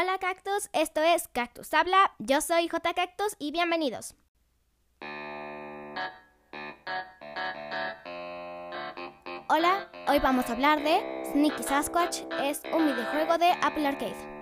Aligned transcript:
Hola 0.00 0.18
Cactus, 0.18 0.70
esto 0.72 1.02
es 1.02 1.26
Cactus 1.26 1.74
Habla, 1.74 2.12
yo 2.20 2.40
soy 2.40 2.68
J 2.68 2.94
Cactus 2.94 3.34
y 3.40 3.50
bienvenidos. 3.50 4.14
Hola, 9.48 9.90
hoy 10.06 10.20
vamos 10.20 10.48
a 10.48 10.52
hablar 10.52 10.84
de 10.84 11.24
Sneaky 11.32 11.64
Sasquatch, 11.64 12.20
es 12.44 12.62
un 12.72 12.86
videojuego 12.86 13.38
de 13.38 13.50
Apple 13.60 13.88
Arcade. 13.88 14.37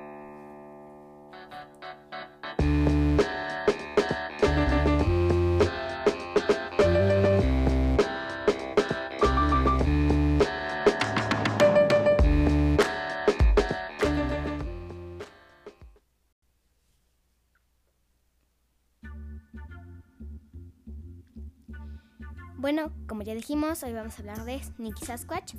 Ya 23.26 23.34
dijimos, 23.34 23.82
hoy 23.82 23.92
vamos 23.92 24.14
a 24.14 24.18
hablar 24.20 24.44
de 24.44 24.62
Sneaky 24.62 25.04
Sasquatch, 25.04 25.54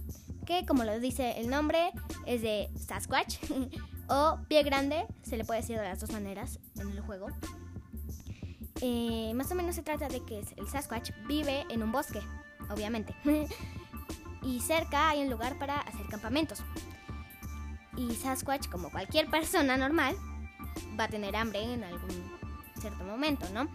que 0.46 0.66
como 0.66 0.86
lo 0.86 1.02
dice 1.02 1.38
el 1.38 1.50
nombre, 1.50 1.92
es 2.26 2.42
de 2.42 2.70
Sasquatch 2.80 3.40
o 4.08 4.40
pie 4.48 4.64
grande, 4.64 5.06
se 5.22 5.36
le 5.36 5.44
puede 5.44 5.60
decir 5.60 5.78
de 5.78 5.84
las 5.84 6.00
dos 6.00 6.14
maneras 6.14 6.62
en 6.80 6.90
el 6.90 7.02
juego. 7.02 7.28
Eh, 8.80 9.34
más 9.36 9.52
o 9.52 9.56
menos 9.56 9.76
se 9.76 9.84
trata 9.84 10.08
de 10.08 10.24
que 10.24 10.46
el 10.56 10.70
Sasquatch 10.70 11.12
vive 11.28 11.66
en 11.70 11.84
un 11.84 11.92
bosque, 11.92 12.22
obviamente, 12.70 13.14
y 14.44 14.62
cerca 14.62 15.10
hay 15.10 15.24
un 15.24 15.30
lugar 15.30 15.60
para 15.60 15.82
hacer 15.82 16.06
campamentos. 16.06 16.64
Y 17.98 18.16
Sasquatch, 18.16 18.70
como 18.70 18.92
cualquier 18.92 19.30
persona 19.30 19.76
normal, 19.76 20.16
va 20.98 21.04
a 21.04 21.10
tener 21.10 21.36
hambre 21.36 21.64
en 21.64 21.84
algún 21.84 22.32
cierto 22.80 23.04
momento, 23.04 23.46
¿no? 23.54 23.68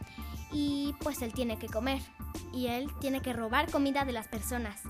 Y 0.51 0.95
pues 1.03 1.21
él 1.21 1.35
tiene 1.35 1.59
que 1.59 1.67
comer 1.67 2.01
y 2.53 2.69
él 2.69 2.91
tiene 3.01 3.23
que 3.23 3.33
robar 3.33 3.71
comida 3.71 4.05
de 4.05 4.13
las 4.13 4.29
personas. 4.29 4.81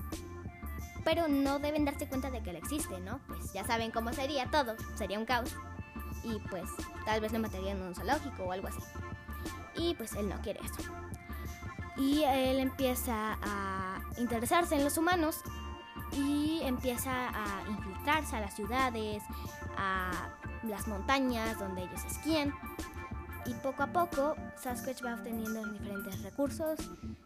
Pero 1.03 1.27
no 1.27 1.59
deben 1.59 1.85
darse 1.85 2.07
cuenta 2.07 2.29
de 2.29 2.41
que 2.41 2.51
él 2.51 2.55
existe, 2.55 2.99
¿no? 2.99 3.19
Pues 3.27 3.51
ya 3.53 3.65
saben 3.65 3.91
cómo 3.91 4.13
sería 4.13 4.49
todo, 4.49 4.75
sería 4.95 5.19
un 5.19 5.25
caos. 5.25 5.53
Y 6.23 6.39
pues 6.49 6.69
tal 7.05 7.19
vez 7.19 7.33
lo 7.33 7.39
matarían 7.39 7.77
en 7.77 7.83
un 7.83 7.95
zoológico 7.95 8.43
o 8.43 8.51
algo 8.51 8.67
así. 8.67 8.79
Y 9.75 9.95
pues 9.95 10.13
él 10.13 10.29
no 10.29 10.39
quiere 10.41 10.61
eso. 10.63 10.89
Y 11.97 12.23
él 12.23 12.59
empieza 12.59 13.37
a 13.41 14.01
interesarse 14.17 14.75
en 14.75 14.83
los 14.83 14.97
humanos 14.97 15.41
y 16.13 16.61
empieza 16.63 17.29
a 17.29 17.69
infiltrarse 17.69 18.35
a 18.37 18.39
las 18.41 18.55
ciudades, 18.55 19.21
a 19.77 20.29
las 20.63 20.87
montañas 20.87 21.59
donde 21.59 21.83
ellos 21.83 22.03
esquían 22.05 22.53
y 23.45 23.53
poco 23.55 23.83
a 23.83 23.87
poco 23.87 24.35
Sasquatch 24.55 25.03
va 25.03 25.15
obteniendo 25.15 25.65
diferentes 25.65 26.21
recursos, 26.21 26.79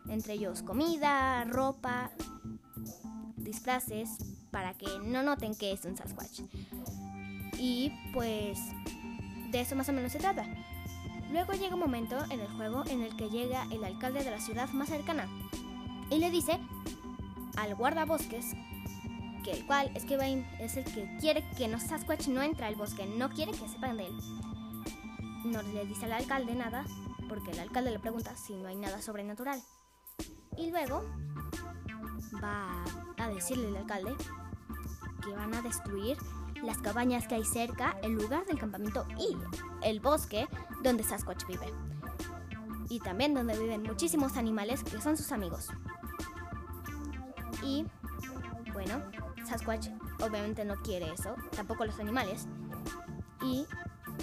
entre 0.08 0.34
ellos 0.34 0.62
comida, 0.64 1.44
ropa, 1.46 2.12
disfraces, 3.36 4.10
para 4.52 4.73
que 4.73 4.88
no 5.04 5.23
noten 5.23 5.56
que 5.56 5.72
es 5.72 5.86
un 5.86 5.95
Sasquatch. 5.95 6.42
Y 7.60 7.92
pues 8.14 8.60
de 9.52 9.62
eso 9.62 9.76
más 9.76 9.90
o 9.90 9.94
menos 9.94 10.12
se 10.12 10.20
trata. 10.20 10.45
Luego 11.32 11.54
llega 11.54 11.76
un 11.76 11.82
momento 11.82 12.18
en 12.30 12.40
el 12.40 12.48
juego 12.48 12.84
en 12.88 13.02
el 13.02 13.16
que 13.16 13.30
llega 13.30 13.68
el 13.72 13.84
alcalde 13.84 14.23
de 14.23 14.32
la 14.32 14.40
ciudad 14.40 14.70
más 14.70 14.90
cercana 14.90 15.28
y 16.10 16.20
le 16.20 16.32
dice 16.32 16.58
al 17.58 17.76
guardabosques 17.76 18.54
que 19.44 19.52
el 19.52 19.66
cual 19.66 19.92
es, 19.94 20.06
que 20.06 20.16
va 20.16 20.28
es 20.28 20.78
el 20.78 20.86
que 20.86 21.18
quiere 21.20 21.44
que 21.58 21.68
no 21.68 21.80
Sasquatch 21.80 22.28
no 22.28 22.42
entre 22.42 22.66
al 22.66 22.76
bosque, 22.76 23.06
no 23.06 23.30
quiere 23.30 23.52
que 23.52 23.68
sepan 23.68 23.98
de 23.98 24.08
él 24.08 24.14
no 25.45 25.61
le 25.61 25.85
dice 25.85 26.05
al 26.05 26.13
alcalde 26.13 26.55
nada, 26.55 26.85
porque 27.30 27.52
el 27.52 27.59
alcalde 27.59 27.91
le 27.91 27.99
pregunta 27.99 28.35
si 28.35 28.55
no 28.55 28.67
hay 28.67 28.75
nada 28.75 29.02
sobrenatural. 29.02 29.61
Y 30.57 30.71
luego 30.71 31.03
va 32.43 32.83
a 33.17 33.27
decirle 33.30 33.67
al 33.67 33.77
alcalde 33.77 34.15
que 35.23 35.31
van 35.31 35.53
a 35.53 35.61
destruir 35.61 36.17
las 36.64 36.77
cabañas 36.80 37.27
que 37.27 37.36
hay 37.36 37.43
cerca, 37.43 37.97
el 38.02 38.14
lugar 38.14 38.45
del 38.45 38.59
campamento 38.59 39.05
y 39.17 39.37
el 39.83 39.99
bosque 39.99 40.47
donde 40.83 41.03
Sasquatch 41.03 41.45
vive. 41.45 41.71
Y 42.89 42.99
también 42.99 43.33
donde 43.33 43.58
viven 43.58 43.83
muchísimos 43.83 44.37
animales 44.37 44.83
que 44.83 45.02
son 45.02 45.17
sus 45.17 45.31
amigos. 45.31 45.67
Y 47.64 47.86
bueno, 48.73 49.02
Sasquatch 49.45 49.89
obviamente 50.21 50.65
no 50.65 50.76
quiere 50.77 51.11
eso, 51.11 51.36
tampoco 51.55 51.86
los 51.86 51.99
animales. 51.99 52.47
Y 53.42 53.65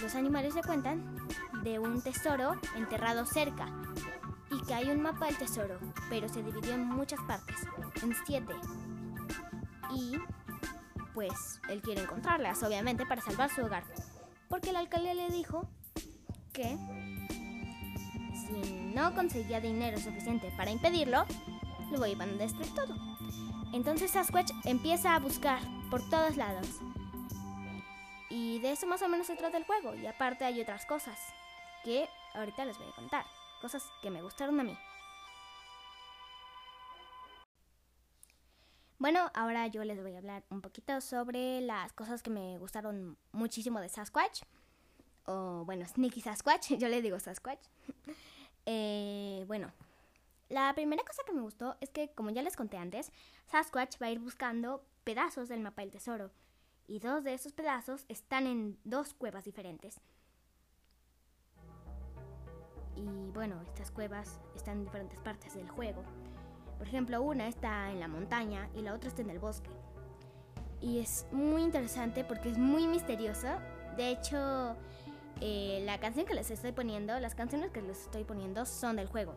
los 0.01 0.15
animales 0.15 0.55
le 0.55 0.63
cuentan 0.63 1.29
de 1.63 1.79
un 1.79 2.03
tesoro 2.03 2.61
enterrado 2.77 3.27
cerca 3.27 3.67
y 4.51 4.63
que 4.67 4.75
hay 4.75 4.91
un 4.91 5.03
mapa 5.03 5.27
del 5.27 5.37
tesoro, 5.37 5.79
pero 6.09 6.29
se 6.29 6.43
dividió 6.43 6.75
en 6.75 6.87
muchas 6.87 7.21
partes, 7.21 7.57
en 8.03 8.15
siete. 8.27 8.55
Y 9.95 10.17
pues 11.13 11.61
él 11.69 11.81
quiere 11.81 12.03
encontrarlas, 12.03 12.63
obviamente, 12.63 13.07
para 13.07 13.23
salvar 13.23 13.51
su 13.51 13.63
hogar. 13.63 13.85
Porque 14.49 14.71
el 14.71 14.77
alcalde 14.77 15.15
le 15.15 15.29
dijo 15.31 15.69
que 16.53 16.77
si 18.35 18.93
no 18.95 19.15
conseguía 19.15 19.61
dinero 19.61 19.99
suficiente 19.99 20.53
para 20.57 20.71
impedirlo, 20.71 21.25
lo 21.91 22.07
iban 22.07 22.31
a 22.31 22.35
destruir 22.35 22.75
todo. 22.75 22.95
Entonces 23.73 24.13
Sasquatch 24.13 24.53
empieza 24.65 25.15
a 25.15 25.19
buscar 25.19 25.61
por 25.91 26.09
todos 26.09 26.37
lados 26.37 26.81
y 28.35 28.59
de 28.59 28.73
eso 28.73 28.85
más 28.89 29.01
o 29.01 29.09
menos 29.09 29.29
se 29.29 29.37
trata 29.37 29.57
el 29.57 29.65
juego. 29.65 29.95
Y 29.95 30.09
aparte 30.09 30.45
hay 30.45 30.61
otras 30.61 30.85
cosas 30.87 31.17
que 31.85 32.09
ahorita 32.35 32.65
les 32.65 32.77
voy 32.77 32.89
a 32.89 32.97
contar. 32.97 33.25
Cosas 33.63 33.85
que 34.03 34.11
me 34.11 34.23
gustaron 34.23 34.59
a 34.59 34.65
mí. 34.65 34.77
Bueno, 38.99 39.31
ahora 39.35 39.69
yo 39.69 39.85
les 39.85 40.03
voy 40.03 40.15
a 40.15 40.19
hablar 40.19 40.43
un 40.51 40.63
poquito 40.63 41.01
sobre 41.01 41.61
las 41.61 41.93
cosas 41.93 42.25
que 42.25 42.31
me 42.31 42.59
gustaron 42.59 43.17
muchísimo 43.31 43.79
de 43.79 43.89
Sasquatch. 43.89 44.43
O 45.27 45.65
bueno, 45.65 45.87
Sneaky 45.87 46.21
Sasquatch, 46.21 46.73
yo 46.79 46.89
le 46.89 47.03
digo 47.03 47.21
Sasquatch. 47.21 47.65
eh, 48.67 49.45
bueno, 49.47 49.71
la 50.49 50.75
primera 50.75 51.05
cosa 51.05 51.23
que 51.25 51.33
me 51.33 51.41
gustó 51.41 51.77
es 51.81 51.91
que, 51.91 52.09
como 52.09 52.31
ya 52.31 52.43
les 52.43 52.57
conté 52.57 52.79
antes, 52.79 53.13
Sasquatch 53.47 54.03
va 54.03 54.07
a 54.07 54.11
ir 54.11 54.19
buscando 54.19 54.85
pedazos 55.05 55.49
del 55.49 55.61
mapa 55.61 55.83
del 55.83 55.93
tesoro 55.93 56.33
y 56.87 56.99
dos 56.99 57.25
de 57.25 57.35
esos 57.35 57.53
pedazos 57.53 58.05
están 58.09 58.47
en 58.47 58.79
dos 58.85 59.15
cuevas 59.15 59.45
diferentes. 59.45 60.01
Y 62.97 63.31
bueno, 63.33 63.61
estas 63.63 63.91
cuevas 63.91 64.41
están 64.55 64.79
en 64.79 64.85
diferentes 64.85 65.21
partes 65.21 65.55
del 65.55 65.69
juego. 65.69 66.03
Por 66.79 66.87
ejemplo, 66.87 67.23
una 67.23 67.49
está 67.49 67.91
en 67.91 68.01
la 68.01 68.09
montaña 68.09 68.69
y 68.75 68.83
la 68.83 68.95
otra 68.95 69.09
está 69.09 69.23
en 69.23 69.31
el 69.31 69.39
bosque. 69.39 69.71
Y 70.81 70.99
es 70.99 71.27
muy 71.33 71.63
interesante 71.63 72.25
porque 72.25 72.51
es 72.51 72.59
muy 72.59 72.87
misteriosa. 72.87 73.59
De 73.97 74.11
hecho, 74.11 74.77
eh, 75.41 75.83
la 75.85 75.99
canción 75.99 76.27
que 76.27 76.35
les 76.35 76.51
estoy 76.51 76.73
poniendo, 76.73 77.19
las 77.21 77.35
canciones 77.35 77.71
que 77.71 77.83
les 77.83 78.03
estoy 78.03 78.25
poniendo 78.25 78.67
son 78.67 78.97
del 78.97 79.09
juego. 79.09 79.35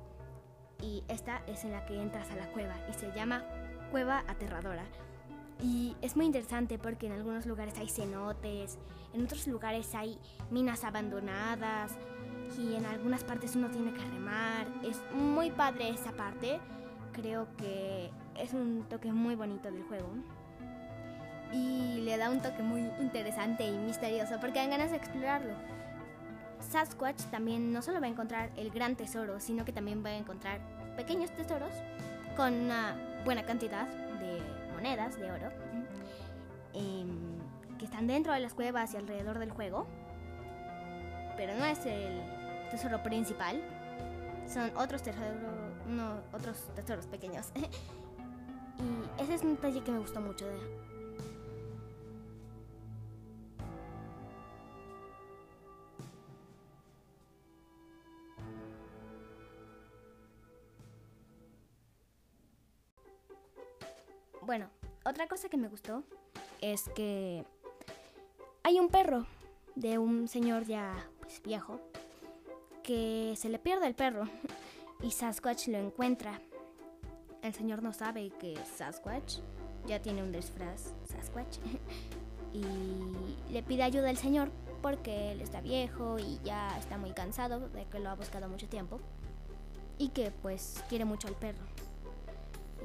Y 0.82 1.04
esta 1.08 1.42
es 1.48 1.64
en 1.64 1.72
la 1.72 1.86
que 1.86 2.00
entras 2.00 2.30
a 2.30 2.36
la 2.36 2.52
cueva 2.52 2.76
y 2.90 2.94
se 2.94 3.12
llama 3.14 3.44
Cueva 3.92 4.24
Aterradora. 4.28 4.86
Y 5.62 5.96
es 6.02 6.16
muy 6.16 6.26
interesante 6.26 6.78
porque 6.78 7.08
en 7.08 7.14
algunos 7.14 7.46
lugares 7.46 7.78
hay 7.80 7.90
cenotes, 7.90 8.78
en 9.14 9.24
otros 9.24 9.48
lugares 9.48 9.96
hay 9.96 10.20
minas 10.52 10.84
abandonadas 10.84 11.94
y 12.60 12.76
en 12.76 12.86
algunas 12.86 13.24
partes 13.24 13.56
uno 13.56 13.70
tiene 13.70 13.94
que 13.94 14.02
remar. 14.02 14.68
Es 14.84 15.02
muy 15.14 15.50
padre 15.50 15.90
esa 15.90 16.12
parte. 16.12 16.60
Creo 17.12 17.48
que 17.58 18.12
es 18.36 18.54
un 18.54 18.86
toque 18.88 19.12
muy 19.12 19.36
bonito 19.36 19.72
del 19.72 19.84
juego. 19.84 20.10
Y 21.52 22.02
le 22.02 22.18
da 22.18 22.30
un 22.30 22.42
toque 22.42 22.62
muy 22.62 22.82
interesante 23.00 23.68
y 23.68 23.78
misterioso 23.78 24.36
porque 24.40 24.60
dan 24.60 24.70
ganas 24.70 24.92
de 24.92 24.98
explorarlo. 24.98 25.54
Sasquatch 26.60 27.24
también 27.32 27.72
no 27.72 27.82
solo 27.82 28.00
va 28.00 28.08
a 28.08 28.10
encontrar 28.10 28.52
el 28.58 28.70
gran 28.70 28.96
tesoro, 28.96 29.40
sino 29.40 29.66
que 29.66 29.72
también 29.72 30.04
va 30.04 30.10
a 30.10 30.18
encontrar 30.18 30.60
pequeños 30.96 31.32
tesoros 31.32 31.72
con 32.36 32.54
una 32.54 32.96
buena 33.24 33.44
cantidad 33.44 33.88
monedas 34.78 35.18
de 35.18 35.32
oro 35.32 35.50
em, 36.74 37.40
que 37.80 37.86
están 37.86 38.06
dentro 38.06 38.32
de 38.32 38.40
las 38.40 38.54
cuevas 38.54 38.94
y 38.94 38.98
alrededor 38.98 39.40
del 39.40 39.50
juego. 39.50 39.88
Pero 41.36 41.56
no 41.56 41.66
es 41.66 41.84
el 41.88 42.22
tesoro 42.70 43.02
principal. 43.02 43.60
Son 44.48 44.72
otros 44.78 45.02
tesoros, 45.02 45.36
no, 45.88 46.22
otros 46.32 46.68
tesoros 46.76 47.08
pequeños. 47.08 47.52
y 47.58 49.22
ese 49.22 49.34
es 49.34 49.42
un 49.42 49.56
detalle 49.56 49.82
que 49.82 49.92
me 49.92 50.00
gustó 50.00 50.22
mucho 50.22 50.46
de 50.46 50.60
Bueno, 64.48 64.70
otra 65.04 65.28
cosa 65.28 65.50
que 65.50 65.58
me 65.58 65.68
gustó 65.68 66.04
es 66.62 66.88
que 66.96 67.44
hay 68.64 68.80
un 68.80 68.88
perro 68.88 69.28
de 69.76 69.98
un 69.98 70.30
señor 70.30 70.64
ya 70.64 71.06
pues, 71.20 71.42
viejo 71.44 71.82
que 72.82 73.34
se 73.36 73.50
le 73.50 73.60
pierde 73.60 73.88
el 73.88 73.94
perro 73.94 74.24
y 75.04 75.12
Sasquatch 75.12 75.68
lo 75.68 75.80
encuentra. 75.80 76.40
El 77.42 77.54
señor 77.54 77.84
no 77.84 77.92
sabe 77.92 78.30
que 78.40 78.58
Sasquatch 78.78 79.40
ya 79.86 80.02
tiene 80.02 80.24
un 80.24 80.32
disfraz 80.32 80.94
Sasquatch 81.12 81.58
y 82.54 82.64
le 83.52 83.64
pide 83.64 83.84
ayuda 83.84 84.10
al 84.10 84.18
señor 84.18 84.50
porque 84.82 85.34
él 85.34 85.42
está 85.42 85.60
viejo 85.60 86.20
y 86.20 86.40
ya 86.46 86.70
está 86.78 86.98
muy 86.98 87.12
cansado 87.12 87.68
de 87.68 87.84
que 87.88 88.00
lo 88.00 88.10
ha 88.12 88.16
buscado 88.16 88.48
mucho 88.48 88.70
tiempo 88.70 89.02
y 89.98 90.08
que 90.08 90.32
pues 90.32 90.82
quiere 90.88 91.04
mucho 91.04 91.28
al 91.28 91.36
perro. 91.36 91.66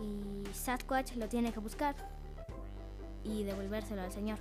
Y 0.01 0.47
Sasquatch 0.55 1.17
lo 1.17 1.29
tiene 1.29 1.53
que 1.53 1.61
buscar 1.61 1.95
y 3.25 3.45
devolvérselo 3.45 4.03
al 4.03 4.13
señor. 4.13 4.39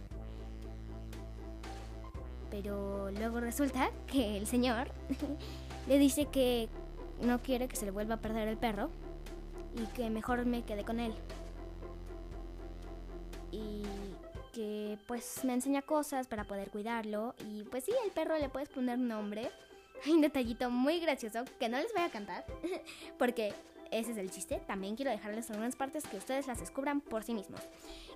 Pero 2.49 3.11
luego 3.11 3.39
resulta 3.39 3.91
que 4.07 4.37
el 4.37 4.47
señor 4.47 4.91
le 5.87 5.97
dice 5.97 6.25
que 6.25 6.69
no 7.21 7.41
quiere 7.41 7.67
que 7.67 7.75
se 7.75 7.85
le 7.85 7.91
vuelva 7.91 8.15
a 8.15 8.21
perder 8.21 8.47
el 8.47 8.57
perro 8.57 8.89
y 9.75 9.85
que 9.95 10.09
mejor 10.09 10.45
me 10.45 10.63
quede 10.63 10.83
con 10.83 10.99
él. 10.99 11.13
Y 13.51 13.83
que 14.51 14.97
pues 15.07 15.43
me 15.45 15.53
enseña 15.53 15.81
cosas 15.81 16.27
para 16.27 16.43
poder 16.43 16.69
cuidarlo 16.71 17.35
y 17.47 17.63
pues 17.63 17.85
sí, 17.85 17.93
el 18.03 18.11
perro 18.11 18.37
le 18.37 18.49
puedes 18.49 18.69
poner 18.69 18.99
nombre. 18.99 19.49
Hay 20.05 20.13
un 20.13 20.21
detallito 20.21 20.69
muy 20.69 20.99
gracioso 20.99 21.43
que 21.59 21.69
no 21.69 21.77
les 21.77 21.93
voy 21.93 22.03
a 22.03 22.09
cantar 22.09 22.45
porque 23.17 23.53
ese 23.91 24.11
es 24.11 24.17
el 24.17 24.31
chiste. 24.31 24.61
También 24.67 24.95
quiero 24.95 25.11
dejarles 25.11 25.49
algunas 25.51 25.75
partes 25.75 26.05
que 26.05 26.17
ustedes 26.17 26.47
las 26.47 26.59
descubran 26.59 27.01
por 27.01 27.23
sí 27.23 27.33
mismos. 27.33 27.61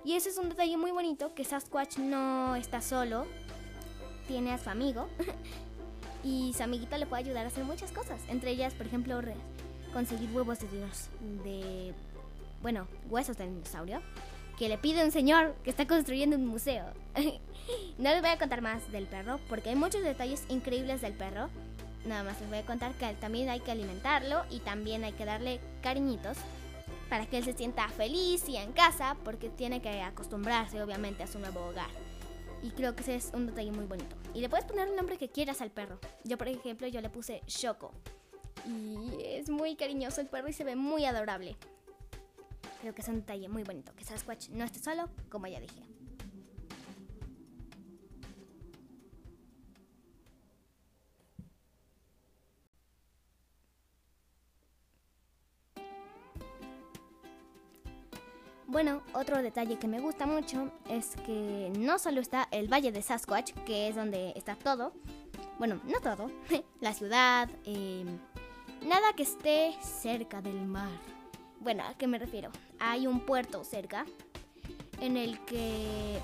Y 0.04 0.14
ese 0.14 0.30
es 0.30 0.38
un 0.38 0.48
detalle 0.48 0.76
muy 0.76 0.90
bonito 0.90 1.34
que 1.34 1.44
Sasquatch 1.44 1.98
no 1.98 2.56
está 2.56 2.80
solo, 2.80 3.26
tiene 4.26 4.52
a 4.52 4.58
su 4.58 4.70
amigo 4.70 5.08
y 6.24 6.52
su 6.54 6.62
amiguito 6.62 6.96
le 6.96 7.06
puede 7.06 7.22
ayudar 7.22 7.44
a 7.44 7.48
hacer 7.48 7.64
muchas 7.64 7.92
cosas. 7.92 8.20
Entre 8.28 8.50
ellas, 8.50 8.74
por 8.74 8.86
ejemplo, 8.86 9.20
conseguir 9.92 10.30
huevos 10.32 10.58
de 10.58 10.68
dinos, 10.68 11.08
de 11.44 11.94
bueno, 12.62 12.88
huesos 13.08 13.36
de 13.36 13.46
dinosaurio 13.46 14.00
que 14.58 14.68
le 14.68 14.78
pide 14.78 15.04
un 15.04 15.12
señor 15.12 15.54
que 15.64 15.70
está 15.70 15.86
construyendo 15.86 16.36
un 16.36 16.46
museo. 16.46 16.86
no 17.98 18.10
les 18.10 18.20
voy 18.20 18.30
a 18.30 18.38
contar 18.38 18.62
más 18.62 18.90
del 18.90 19.06
perro 19.06 19.38
porque 19.48 19.70
hay 19.70 19.76
muchos 19.76 20.02
detalles 20.02 20.44
increíbles 20.48 21.00
del 21.00 21.12
perro. 21.12 21.48
Nada 22.06 22.22
más 22.22 22.40
les 22.40 22.48
voy 22.48 22.58
a 22.58 22.66
contar 22.66 22.92
que 22.94 23.12
también 23.14 23.48
hay 23.48 23.60
que 23.60 23.72
alimentarlo 23.72 24.44
y 24.50 24.60
también 24.60 25.04
hay 25.04 25.12
que 25.12 25.24
darle 25.24 25.60
cariñitos 25.82 26.36
para 27.08 27.26
que 27.26 27.38
él 27.38 27.44
se 27.44 27.52
sienta 27.52 27.88
feliz 27.88 28.48
y 28.48 28.56
en 28.56 28.72
casa 28.72 29.16
porque 29.24 29.48
tiene 29.48 29.82
que 29.82 30.02
acostumbrarse 30.02 30.82
obviamente 30.82 31.22
a 31.22 31.26
su 31.26 31.38
nuevo 31.38 31.66
hogar. 31.66 31.90
Y 32.62 32.70
creo 32.70 32.94
que 32.94 33.02
ese 33.02 33.16
es 33.16 33.30
un 33.34 33.46
detalle 33.46 33.70
muy 33.72 33.84
bonito. 33.84 34.16
Y 34.34 34.40
le 34.40 34.48
puedes 34.48 34.66
poner 34.66 34.88
el 34.88 34.96
nombre 34.96 35.18
que 35.18 35.28
quieras 35.28 35.60
al 35.60 35.70
perro. 35.70 35.98
Yo 36.24 36.38
por 36.38 36.48
ejemplo 36.48 36.86
yo 36.86 37.00
le 37.00 37.10
puse 37.10 37.42
Choco. 37.46 37.92
Y 38.66 39.22
es 39.22 39.50
muy 39.50 39.76
cariñoso 39.76 40.20
el 40.20 40.28
perro 40.28 40.48
y 40.48 40.52
se 40.52 40.64
ve 40.64 40.76
muy 40.76 41.04
adorable. 41.04 41.56
Creo 42.80 42.94
que 42.94 43.02
es 43.02 43.08
un 43.08 43.16
detalle 43.16 43.48
muy 43.48 43.64
bonito 43.64 43.92
que 43.94 44.04
Sasquatch 44.04 44.50
no 44.50 44.64
esté 44.64 44.78
solo, 44.78 45.08
como 45.28 45.46
ya 45.46 45.60
dije. 45.60 45.82
Bueno, 58.76 59.00
otro 59.14 59.40
detalle 59.40 59.78
que 59.78 59.88
me 59.88 60.00
gusta 60.00 60.26
mucho 60.26 60.70
es 60.90 61.16
que 61.24 61.72
no 61.78 61.98
solo 61.98 62.20
está 62.20 62.46
el 62.50 62.70
Valle 62.70 62.92
de 62.92 63.00
Sasquatch, 63.00 63.54
que 63.64 63.88
es 63.88 63.96
donde 63.96 64.34
está 64.36 64.54
todo, 64.54 64.92
bueno, 65.58 65.80
no 65.86 65.98
todo, 66.00 66.30
la 66.82 66.92
ciudad, 66.92 67.48
eh, 67.64 68.04
nada 68.86 69.14
que 69.16 69.22
esté 69.22 69.72
cerca 69.80 70.42
del 70.42 70.60
mar. 70.66 70.90
Bueno, 71.60 71.84
¿a 71.84 71.94
qué 71.94 72.06
me 72.06 72.18
refiero? 72.18 72.50
Hay 72.78 73.06
un 73.06 73.20
puerto 73.20 73.64
cerca 73.64 74.04
en 75.00 75.16
el 75.16 75.42
que 75.46 76.18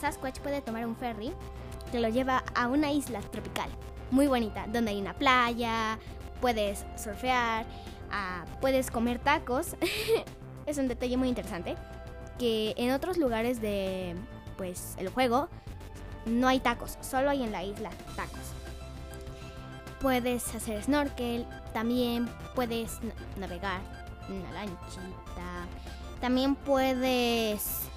Sasquatch 0.00 0.40
puede 0.40 0.62
tomar 0.62 0.86
un 0.86 0.96
ferry 0.96 1.30
que 1.92 2.00
lo 2.00 2.08
lleva 2.08 2.42
a 2.54 2.68
una 2.68 2.90
isla 2.90 3.20
tropical 3.20 3.68
muy 4.10 4.28
bonita, 4.28 4.66
donde 4.66 4.92
hay 4.92 4.98
una 5.02 5.12
playa, 5.12 5.98
puedes 6.40 6.86
surfear, 6.96 7.66
ah, 8.10 8.46
puedes 8.62 8.90
comer 8.90 9.18
tacos. 9.18 9.76
es 10.64 10.78
un 10.78 10.88
detalle 10.88 11.18
muy 11.18 11.28
interesante 11.28 11.76
que 12.38 12.74
en 12.76 12.92
otros 12.92 13.16
lugares 13.16 13.60
de 13.60 14.14
pues 14.56 14.94
el 14.98 15.08
juego 15.08 15.48
no 16.26 16.48
hay 16.48 16.60
tacos, 16.60 16.98
solo 17.00 17.30
hay 17.30 17.42
en 17.42 17.52
la 17.52 17.64
isla 17.64 17.90
tacos. 18.16 18.52
Puedes 20.00 20.54
hacer 20.54 20.82
snorkel, 20.82 21.46
también 21.72 22.28
puedes 22.54 22.98
navegar 23.36 23.80
una 24.28 24.52
lanchita. 24.52 25.66
También 26.20 26.54
puedes 26.54 27.88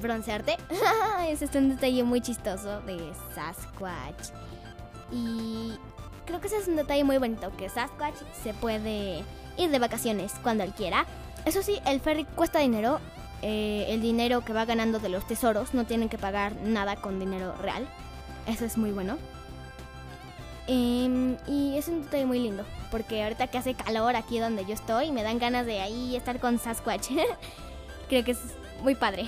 broncearte. 0.00 0.56
Ese 1.28 1.44
es 1.46 1.54
un 1.54 1.70
detalle 1.70 2.02
muy 2.04 2.20
chistoso 2.20 2.80
de 2.82 3.12
Sasquatch. 3.34 4.30
Y 5.12 5.72
creo 6.26 6.40
que 6.40 6.46
ese 6.46 6.58
es 6.58 6.68
un 6.68 6.76
detalle 6.76 7.02
muy 7.02 7.18
bonito, 7.18 7.50
que 7.56 7.68
Sasquatch 7.68 8.14
se 8.44 8.54
puede 8.54 9.24
ir 9.56 9.70
de 9.70 9.78
vacaciones 9.78 10.32
cuando 10.42 10.62
él 10.62 10.72
quiera. 10.72 11.04
Eso 11.44 11.62
sí, 11.62 11.80
el 11.86 12.00
ferry 12.00 12.24
cuesta 12.24 12.60
dinero. 12.60 13.00
Eh, 13.42 13.86
el 13.88 14.02
dinero 14.02 14.42
que 14.42 14.52
va 14.52 14.64
ganando 14.64 14.98
de 14.98 15.08
los 15.08 15.26
tesoros 15.26 15.72
no 15.72 15.84
tienen 15.84 16.08
que 16.08 16.18
pagar 16.18 16.54
nada 16.56 16.96
con 16.96 17.18
dinero 17.18 17.54
real. 17.56 17.86
Eso 18.46 18.64
es 18.64 18.76
muy 18.76 18.90
bueno. 18.90 19.16
Em, 20.66 21.36
y 21.46 21.76
es 21.76 21.88
un 21.88 22.02
detalle 22.02 22.26
muy 22.26 22.38
lindo, 22.38 22.64
porque 22.90 23.22
ahorita 23.22 23.48
que 23.48 23.58
hace 23.58 23.74
calor 23.74 24.14
aquí 24.14 24.38
donde 24.38 24.64
yo 24.66 24.74
estoy, 24.74 25.10
me 25.10 25.22
dan 25.22 25.38
ganas 25.38 25.66
de 25.66 25.80
ahí 25.80 26.14
estar 26.14 26.38
con 26.38 26.58
Sasquatch. 26.58 27.08
Creo 28.08 28.24
que 28.24 28.32
es 28.32 28.38
muy 28.82 28.94
padre. 28.94 29.26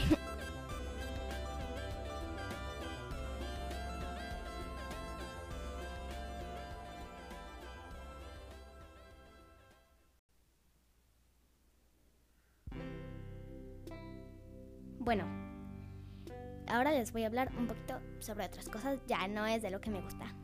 Ahora 16.68 16.92
les 16.92 17.12
voy 17.12 17.24
a 17.24 17.26
hablar 17.26 17.52
un 17.58 17.66
poquito 17.66 18.00
sobre 18.20 18.46
otras 18.46 18.68
cosas, 18.68 18.98
ya 19.06 19.28
no 19.28 19.46
es 19.46 19.62
de 19.62 19.70
lo 19.70 19.80
que 19.80 19.90
me 19.90 20.00
gusta. 20.00 20.34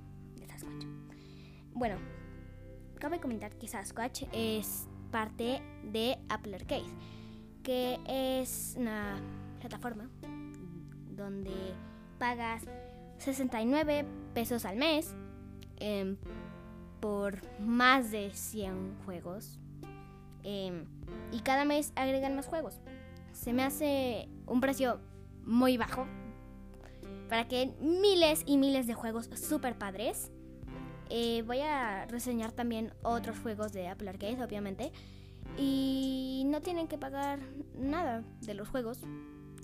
Bueno, 1.78 1.97
cabe 2.99 3.21
comentar 3.21 3.54
que 3.54 3.69
Sasquatch 3.69 4.25
es 4.33 4.88
parte 5.12 5.62
de 5.85 6.19
Apple 6.28 6.57
Arcade, 6.57 6.90
que 7.62 8.00
es 8.07 8.75
una 8.76 9.16
plataforma 9.61 10.11
donde 11.11 11.52
pagas 12.19 12.64
69 13.19 14.04
pesos 14.35 14.64
al 14.64 14.76
mes 14.76 15.14
em, 15.76 16.16
por 17.00 17.40
más 17.61 18.11
de 18.11 18.33
100 18.33 18.97
juegos. 19.04 19.61
Em, 20.43 20.85
y 21.31 21.40
cada 21.40 21.64
mes 21.64 21.93
agregan 21.95 22.35
más 22.35 22.47
juegos. 22.47 22.81
Se 23.33 23.52
me 23.52 23.62
hace 23.62 24.28
un 24.47 24.61
precio 24.61 25.00
muy 25.49 25.76
bajo 25.76 26.07
para 27.28 27.49
que 27.49 27.75
miles 27.81 28.43
y 28.47 28.57
miles 28.57 28.87
de 28.87 28.95
juegos 28.95 29.28
super 29.35 29.76
padres 29.76 30.31
eh, 31.11 31.43
voy 31.47 31.61
a 31.61 32.07
reseñar 32.07 32.52
también 32.52 32.93
otros 33.02 33.38
juegos 33.38 33.73
de 33.73 33.88
Apple 33.88 34.11
Arcade, 34.11 34.43
obviamente. 34.43 34.93
Y 35.57 36.45
no 36.47 36.61
tienen 36.61 36.88
que 36.88 36.99
pagar 36.99 37.40
nada 37.75 38.23
de 38.43 38.55
los 38.55 38.69
juegos, 38.69 39.00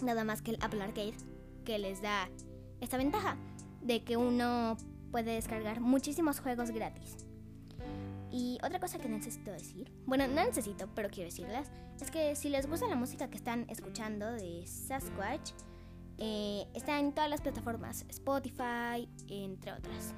nada 0.03 0.25
más 0.25 0.43
que 0.43 0.53
el 0.53 0.59
Apple 0.63 0.83
Arcade, 0.83 1.15
que 1.65 1.79
les 1.79 2.01
da 2.01 2.29
esta 2.81 2.97
ventaja 2.97 3.37
de 3.83 4.03
que 4.03 4.17
uno 4.17 4.77
puede 5.11 5.33
descargar 5.33 5.81
muchísimos 5.81 6.41
juegos 6.41 6.71
gratis. 6.71 7.27
Y 8.31 8.59
otra 8.65 8.81
cosa 8.81 8.99
que 8.99 9.09
necesito 9.09 9.53
decir, 9.53 9.93
bueno, 10.07 10.27
no 10.27 10.45
necesito, 10.45 10.89
pero 10.95 11.09
quiero 11.11 11.31
decirles, 11.31 11.69
es 12.01 12.11
que 12.11 12.35
si 12.35 12.49
les 12.49 12.67
gusta 12.67 12.89
la 12.89 12.97
música 12.97 13.29
que 13.29 13.37
están 13.37 13.67
escuchando 13.69 14.33
de 14.33 14.67
Sasquatch, 14.67 15.53
eh, 16.19 16.67
está 16.75 16.99
en 16.99 17.13
todas 17.13 17.31
las 17.31 17.41
plataformas, 17.41 18.05
Spotify, 18.09 19.09
entre 19.29 19.73
otras. 19.73 20.15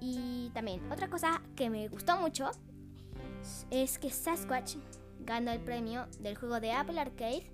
Y 0.00 0.50
también 0.54 0.80
otra 0.92 1.08
cosa 1.08 1.42
que 1.56 1.70
me 1.70 1.88
gustó 1.88 2.18
mucho 2.20 2.50
es 3.70 3.98
que 3.98 4.10
Sasquatch 4.10 4.76
ganó 5.20 5.50
el 5.50 5.60
premio 5.60 6.06
del 6.20 6.36
juego 6.36 6.60
de 6.60 6.72
Apple 6.72 7.00
Arcade 7.00 7.50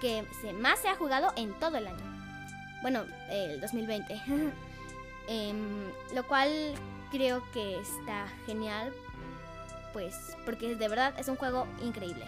que 0.00 0.26
más 0.52 0.80
se 0.80 0.88
ha 0.88 0.96
jugado 0.96 1.32
en 1.36 1.52
todo 1.58 1.78
el 1.78 1.86
año. 1.86 2.04
Bueno, 2.82 3.04
el 3.30 3.60
2020. 3.60 4.20
Em, 5.26 5.90
lo 6.14 6.26
cual 6.26 6.50
creo 7.10 7.42
que 7.52 7.78
está 7.78 8.26
genial, 8.44 8.92
pues 9.94 10.36
porque 10.44 10.76
de 10.76 10.88
verdad 10.88 11.14
es 11.18 11.28
un 11.28 11.36
juego 11.36 11.66
increíble. 11.82 12.26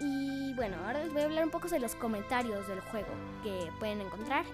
Y 0.00 0.52
bueno, 0.54 0.76
ahora 0.84 1.02
les 1.02 1.12
voy 1.12 1.22
a 1.22 1.24
hablar 1.24 1.44
un 1.44 1.50
poco 1.50 1.68
de 1.68 1.80
los 1.80 1.94
comentarios 1.94 2.66
del 2.68 2.80
juego 2.80 3.08
que 3.42 3.70
pueden 3.78 4.00
encontrar 4.00 4.44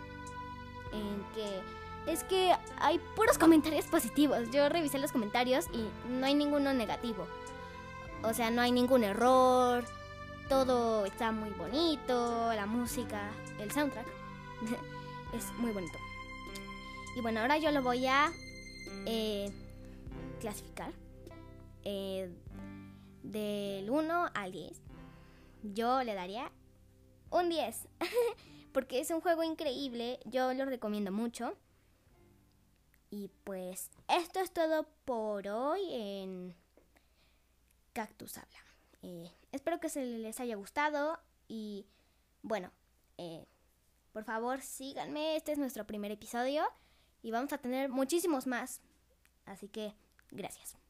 en 0.92 1.25
que 1.34 1.61
es 2.06 2.25
que 2.25 2.52
hay 2.78 3.00
puros 3.16 3.38
comentarios 3.38 3.87
positivos. 3.87 4.50
Yo 4.50 4.68
revisé 4.68 4.99
los 4.99 5.12
comentarios 5.12 5.66
y 5.72 5.88
no 6.08 6.26
hay 6.26 6.34
ninguno 6.34 6.72
negativo. 6.72 7.26
O 8.22 8.32
sea, 8.34 8.50
no 8.50 8.62
hay 8.62 8.72
ningún 8.72 9.04
error. 9.04 9.84
Todo 10.49 11.06
está 11.06 11.32
muy 11.32 11.50
bonito. 11.50 12.52
La 12.54 12.66
música, 12.66 13.30
el 13.58 13.70
soundtrack 13.70 14.06
es 15.34 15.52
muy 15.58 15.72
bonito. 15.72 15.99
Y 17.16 17.20
bueno, 17.20 17.40
ahora 17.40 17.58
yo 17.58 17.70
lo 17.70 17.82
voy 17.82 18.06
a 18.06 18.32
eh, 19.06 19.50
clasificar 20.40 20.92
eh, 21.84 22.30
del 23.22 23.90
1 23.90 24.30
al 24.34 24.52
10. 24.52 24.91
Yo 25.62 26.02
le 26.02 26.14
daría 26.14 26.50
un 27.31 27.49
10. 27.49 27.88
porque 28.73 29.00
es 29.00 29.11
un 29.11 29.21
juego 29.21 29.42
increíble. 29.42 30.19
Yo 30.25 30.52
lo 30.54 30.64
recomiendo 30.64 31.12
mucho. 31.12 31.57
Y 33.11 33.28
pues 33.45 33.90
esto 34.09 34.40
es 34.40 34.50
todo 34.52 34.88
por 35.04 35.47
hoy 35.47 35.81
en 35.90 36.57
Cactus 37.92 38.38
Habla. 38.38 38.59
Eh, 39.02 39.31
espero 39.52 39.81
que 39.81 39.90
se 39.90 40.02
les 40.04 40.40
haya 40.40 40.57
gustado 40.57 41.21
y 41.47 41.87
bueno, 42.40 42.73
eh, 43.19 43.45
por 44.12 44.25
favor 44.25 44.62
síganme, 44.62 45.37
este 45.37 45.52
es 45.52 45.59
nuestro 45.59 45.87
primer 45.87 46.11
episodio 46.11 46.64
y 47.21 47.33
vamos 47.33 47.52
a 47.52 47.59
tener 47.59 47.90
muchísimos 47.90 48.47
más. 48.47 48.81
Así 49.45 49.69
que 49.69 49.95
gracias. 50.31 50.82